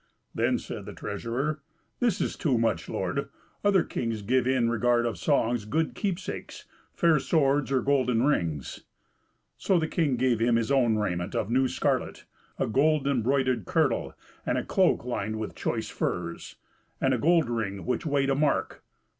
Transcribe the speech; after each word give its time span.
Then 0.33 0.57
said 0.57 0.87
the 0.87 0.93
treasurer, 0.95 1.61
"This 1.99 2.19
is 2.21 2.35
too 2.35 2.57
much, 2.57 2.89
lord; 2.89 3.29
other 3.63 3.83
kings 3.83 4.23
give 4.23 4.47
in 4.47 4.67
regard 4.67 5.05
of 5.05 5.15
songs 5.19 5.63
good 5.65 5.93
keepsakes, 5.93 6.65
fair 6.91 7.19
swords, 7.19 7.71
or 7.71 7.83
golden 7.83 8.23
rings." 8.23 8.81
So 9.59 9.77
the 9.77 9.87
king 9.87 10.15
gave 10.15 10.39
him 10.39 10.55
his 10.55 10.71
own 10.71 10.95
raiment 10.97 11.35
of 11.35 11.51
new 11.51 11.67
scarlet, 11.67 12.25
a 12.57 12.65
gold 12.65 13.05
embroidered 13.07 13.65
kirtle, 13.65 14.15
and 14.43 14.57
a 14.57 14.65
cloak 14.65 15.05
lined 15.05 15.37
with 15.37 15.53
choice 15.53 15.89
furs, 15.89 16.55
and 16.99 17.13
a 17.13 17.19
gold 17.19 17.47
ring 17.47 17.85
which 17.85 18.03
weighed 18.03 18.31
a 18.31 18.35
mark. 18.35 18.83